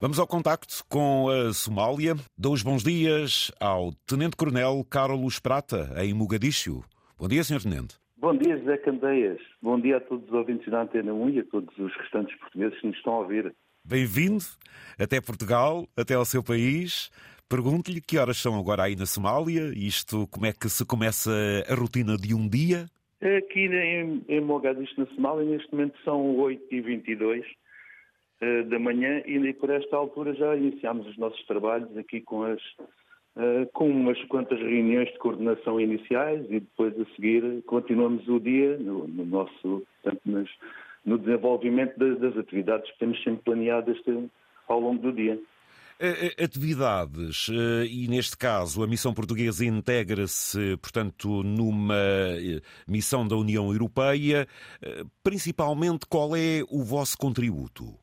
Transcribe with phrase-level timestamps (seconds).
[0.00, 2.14] Vamos ao contacto com a Somália.
[2.38, 6.84] Dou os bons dias ao Tenente Coronel Carlos Prata, em Mogadishu.
[7.18, 7.60] Bom dia, Sr.
[7.60, 7.96] Tenente.
[8.16, 9.40] Bom dia, José Candeias.
[9.60, 12.80] Bom dia a todos os ouvintes da Antena 1 e a todos os restantes portugueses
[12.80, 13.52] que nos estão a ouvir.
[13.84, 14.44] Bem-vindo
[14.96, 17.10] até Portugal, até ao seu país.
[17.48, 19.72] Pergunto-lhe que horas são agora aí na Somália?
[19.74, 21.32] Isto, como é que se começa
[21.68, 22.86] a rotina de um dia?
[23.20, 27.42] Aqui em, em Mogadishu, na Somália, neste momento são 8h22
[28.40, 32.60] eh, da manhã e por esta altura já iniciamos os nossos trabalhos aqui com as
[33.36, 38.78] uh, com umas quantas reuniões de coordenação iniciais e depois a seguir continuamos o dia
[38.78, 40.48] no, no nosso, portanto, nas,
[41.04, 43.96] no desenvolvimento das, das, atividades que temos sempre planeadas
[44.68, 45.40] ao longo do dia.
[46.00, 51.96] Eh, eh, atividades, eh, e neste caso a missão portuguesa integra-se, portanto, numa
[52.86, 54.46] missão da União Europeia.
[55.24, 57.98] Principalmente, qual é o vosso contributo?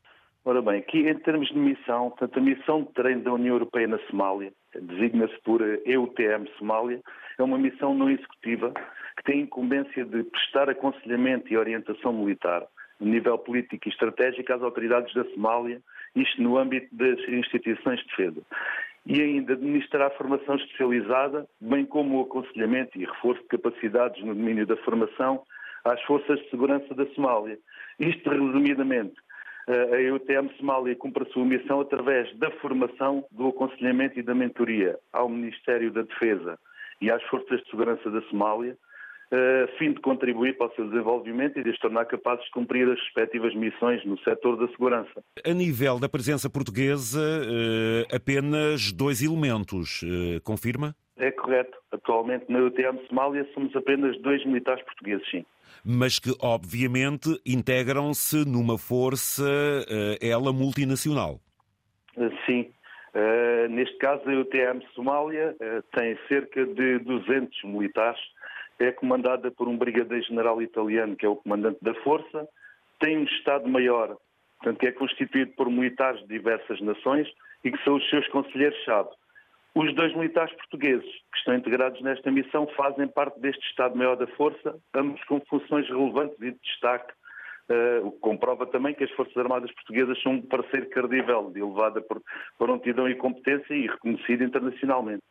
[0.48, 3.88] Ora bem, aqui em termos de missão, portanto, a missão de treino da União Europeia
[3.88, 7.00] na Somália, designa-se por EUTM Somália,
[7.36, 8.72] é uma missão não executiva
[9.16, 14.52] que tem a incumbência de prestar aconselhamento e orientação militar, a nível político e estratégico,
[14.52, 15.82] às autoridades da Somália
[16.14, 18.40] isto no âmbito das instituições de defesa.
[19.04, 24.64] E ainda administrar formação especializada, bem como o aconselhamento e reforço de capacidades no domínio
[24.64, 25.42] da formação
[25.84, 27.58] às forças de segurança da Somália.
[27.98, 29.14] Isto, resumidamente,
[29.66, 34.98] a EUTM Somália cumpre a sua missão através da formação, do aconselhamento e da mentoria
[35.12, 36.58] ao Ministério da Defesa
[37.00, 38.76] e às forças de segurança da Somália,
[39.32, 42.88] a fim de contribuir para o seu desenvolvimento e de os tornar capazes de cumprir
[42.88, 45.22] as respectivas missões no setor da segurança.
[45.44, 50.94] A nível da presença portuguesa, eh, apenas dois elementos, eh, confirma?
[51.16, 51.76] É correto.
[51.90, 55.44] Atualmente na UTM Somália somos apenas dois militares portugueses, sim.
[55.86, 59.44] Mas que, obviamente, integram-se numa força,
[59.88, 61.38] eh, ela multinacional.
[62.44, 62.72] Sim.
[63.14, 68.20] Uh, neste caso, a UTM Somália uh, tem cerca de 200 militares
[68.78, 72.46] é comandada por um brigadeiro-general italiano, que é o comandante da força,
[73.00, 74.16] tem um Estado-Maior,
[74.58, 77.26] portanto, que é constituído por militares de diversas nações
[77.64, 79.08] e que são os seus conselheiros-chave.
[79.76, 84.74] Os dois militares portugueses que estão integrados nesta missão fazem parte deste Estado-Maior da Força,
[84.94, 87.12] ambos com funções relevantes e de destaque,
[87.68, 91.60] uh, o que comprova também que as Forças Armadas Portuguesas são um parceiro credível, de
[91.60, 92.02] elevada
[92.56, 95.22] prontidão e competência e reconhecido internacionalmente.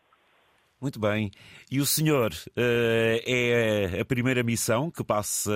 [0.80, 1.32] Muito bem.
[1.72, 5.52] E o senhor uh, é a primeira missão que passa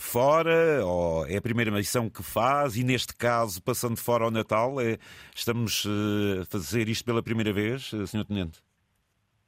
[0.00, 4.80] fora, ou é a primeira missão que faz, e neste caso, passando fora ao Natal,
[4.80, 4.98] é,
[5.34, 8.62] estamos uh, a fazer isto pela primeira vez, uh, senhor Tenente?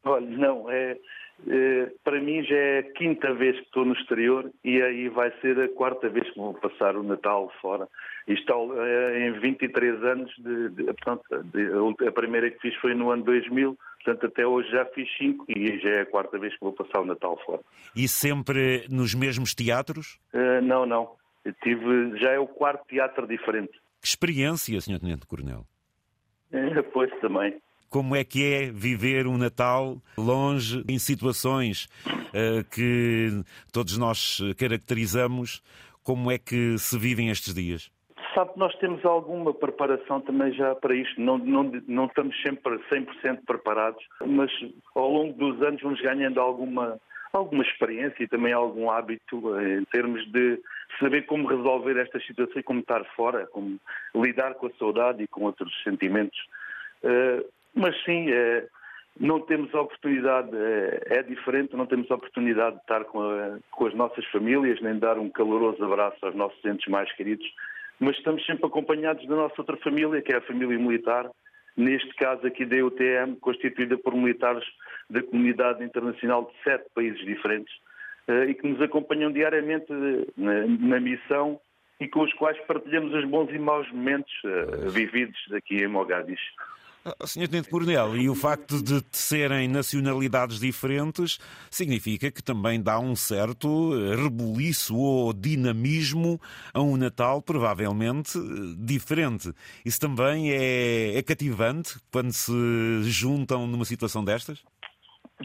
[0.04, 0.96] Olha, não, é,
[2.04, 5.58] para mim já é a quinta vez que estou no exterior e aí vai ser
[5.60, 7.88] a quarta vez que vou passar o Natal fora.
[8.26, 11.22] Isto é, em 23 anos, de, de, portanto,
[11.52, 15.44] de, a primeira que fiz foi no ano 2000, Portanto, até hoje já fiz cinco
[15.48, 17.60] e já é a quarta vez que vou passar o Natal fora.
[17.94, 20.18] E sempre nos mesmos teatros?
[20.32, 21.10] Uh, não, não.
[21.44, 23.72] Eu tive, já é o quarto teatro diferente.
[24.00, 25.00] Que experiência, Sr.
[25.00, 25.66] Tenente Coronel?
[26.92, 27.60] Pois também.
[27.88, 35.62] Como é que é viver um Natal longe, em situações uh, que todos nós caracterizamos?
[36.02, 37.90] Como é que se vivem estes dias?
[38.38, 41.20] sabe nós temos alguma preparação também já para isto.
[41.20, 44.50] Não, não, não estamos sempre 100% preparados, mas
[44.94, 47.00] ao longo dos anos vamos ganhando alguma,
[47.32, 50.60] alguma experiência e também algum hábito em termos de
[51.00, 53.78] saber como resolver esta situação e como estar fora, como
[54.14, 56.38] lidar com a saudade e com outros sentimentos.
[57.02, 57.44] Uh,
[57.78, 58.68] mas sim, uh,
[59.18, 63.94] não temos oportunidade, uh, é diferente, não temos oportunidade de estar com, a, com as
[63.94, 67.46] nossas famílias, nem dar um caloroso abraço aos nossos entes mais queridos
[68.00, 71.28] mas estamos sempre acompanhados da nossa outra família, que é a família militar,
[71.76, 74.64] neste caso aqui da UTM, constituída por militares
[75.10, 77.74] da comunidade internacional de sete países diferentes,
[78.28, 81.60] eh, e que nos acompanham diariamente eh, na, missão
[82.00, 86.54] e com os quais partilhamos os bons e maus momentos eh, vividos aqui em Mogadishu.
[87.18, 87.48] Ah, Sr.
[87.48, 91.38] Tenente Coronel, e o facto de serem nacionalidades diferentes
[91.70, 96.40] significa que também dá um certo eh, rebuliço ou dinamismo
[96.74, 99.52] a um Natal provavelmente eh, diferente.
[99.84, 102.52] Isso também é, é cativante quando se
[103.04, 104.58] juntam numa situação destas?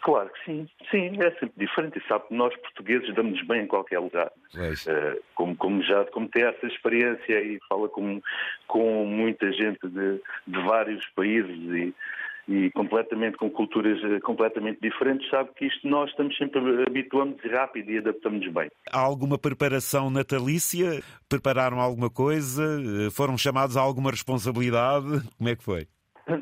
[0.02, 2.00] Claro que sim, sim, é sempre diferente.
[2.00, 4.32] E sabe que nós portugueses damos-nos bem em qualquer lugar.
[4.56, 8.22] Uh, como, como, já como tem essa experiência e fala com,
[8.68, 11.94] com muita gente de, de vários países e,
[12.48, 17.90] e completamente com culturas eh, completamente diferentes, sabe que isto nós estamos sempre habituamos rápido
[17.90, 18.70] e adaptamos bem.
[18.92, 21.02] Há alguma preparação natalícia?
[21.30, 22.64] Prepararam alguma coisa?
[22.64, 25.22] Eh, foram chamados a alguma responsabilidade?
[25.38, 25.88] Como é que foi?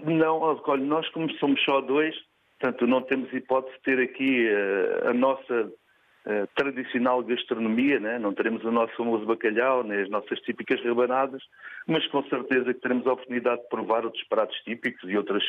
[0.06, 2.15] Não, olha, nós como somos só dois,
[2.62, 8.19] portanto não temos hipótese de ter aqui uh, a nossa uh, tradicional gastronomia, né?
[8.19, 11.42] não teremos o nosso famoso bacalhau, nem as nossas típicas rabanadas,
[11.88, 15.44] mas com certeza que teremos a oportunidade de provar outros pratos típicos e outras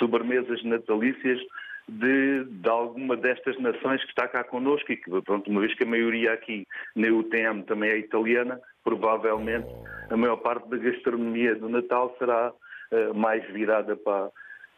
[0.00, 1.40] sobremesas natalícias
[1.88, 5.84] de, de, alguma destas nações que está cá connosco e que, pronto, uma vez que
[5.84, 9.68] a maioria aqui na UTM também é italiana, provavelmente
[10.10, 14.28] a maior parte da gastronomia do Natal será uh, mais virada para,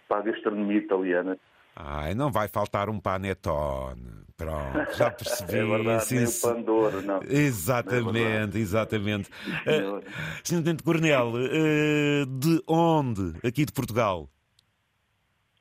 [0.07, 1.39] para a gastronomia italiana.
[1.77, 4.21] Ai, não vai faltar um panetone.
[4.37, 5.59] Pronto, já percebi.
[5.59, 7.21] é verdade, sim, nem Pandoro, não.
[7.23, 9.29] Exatamente, é exatamente.
[9.29, 10.03] Uh,
[10.43, 10.63] Sr.
[10.63, 14.29] Tenente Coronel, uh, de onde aqui de Portugal?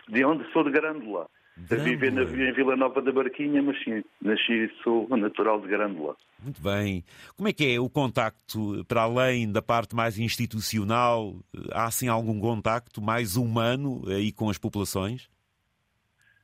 [0.08, 0.50] De onde?
[0.52, 1.28] Sou de Grândola.
[1.58, 6.16] Vivo na, em Vila Nova da Barquinha, mas sim, nasci sou natural de Grândola.
[6.42, 7.04] Muito bem.
[7.36, 11.36] Como é que é o contacto, para além da parte mais institucional,
[11.74, 15.30] há assim algum contacto mais humano aí com as populações?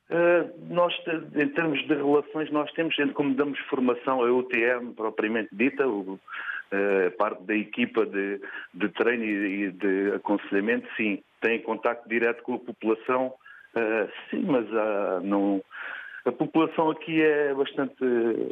[0.08, 0.94] Uh, nós,
[1.34, 7.10] em termos de relações, nós temos, como damos formação a UTM propriamente dita, o, uh,
[7.18, 8.40] parte da equipa de,
[8.72, 13.34] de treino e de aconselhamento, sim, tem contato direto com a população,
[13.74, 14.66] uh, sim, mas
[15.24, 15.60] não,
[16.24, 18.04] a população aqui é bastante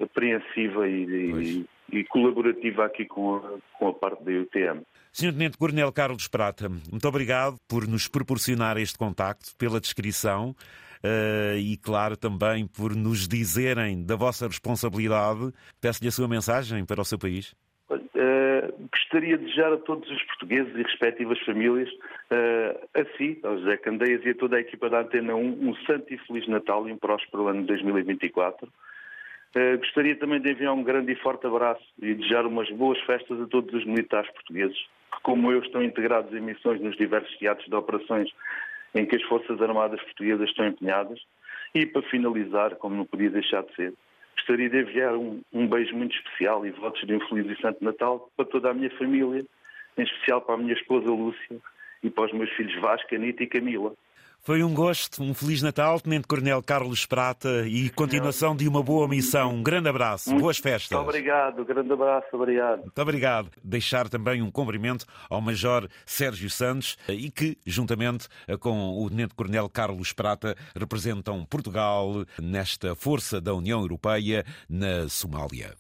[0.03, 4.83] apreensiva e, e, e colaborativa aqui com a, com a parte da UTM.
[5.13, 5.33] Sr.
[5.33, 10.57] Tenente Coronel Carlos Prata, muito obrigado por nos proporcionar este contacto, pela descrição.
[11.05, 15.53] Uh, e, claro, também por nos dizerem da vossa responsabilidade.
[15.79, 17.55] Peço-lhe a sua mensagem para o seu país.
[17.91, 23.59] Uh, gostaria de desejar a todos os portugueses e respectivas famílias, uh, a si, ao
[23.59, 26.89] José Candeias e a toda a equipa da Antena 1, um santo e feliz Natal
[26.89, 28.67] e um próspero ano de 2024.
[28.67, 33.39] Uh, gostaria também de enviar um grande e forte abraço e desejar umas boas festas
[33.43, 34.79] a todos os militares portugueses,
[35.13, 38.31] que, como eu, estão integrados em missões nos diversos teatros de operações
[38.95, 41.21] em que as Forças Armadas Portuguesas estão empenhadas.
[41.75, 43.95] E para finalizar, como não podia deixar de ser,
[44.37, 47.83] gostaria de enviar um, um beijo muito especial e votos de um Feliz e Santo
[47.85, 49.45] Natal para toda a minha família,
[49.97, 51.57] em especial para a minha esposa Lúcia
[52.03, 53.93] e para os meus filhos Vasco, Anita e Camila.
[54.45, 59.09] Foi um gosto, um Feliz Natal, Tenente Coronel Carlos Prata, e continuação de uma boa
[59.09, 59.55] missão.
[59.55, 60.99] Um grande abraço, muito, boas festas.
[60.99, 62.81] Muito obrigado, grande abraço, obrigado.
[62.81, 63.51] Muito obrigado.
[63.65, 68.29] Deixar também um cumprimento ao Major Sérgio Santos e que, juntamente
[68.61, 75.75] com o Tenente Coronel Carlos Prata, representam Portugal nesta força da União Europeia na Somália.